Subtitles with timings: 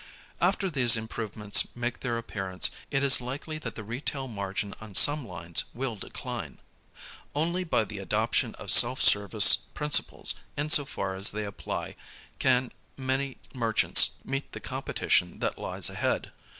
[0.41, 5.27] After these improvements make their appearance, it is likely that the retail margin on some
[5.27, 6.57] lines will decline.
[7.35, 11.95] Only by the adoption of self service principles insofar as they apply
[12.39, 16.31] can many merchants meet the competition that lies ahead.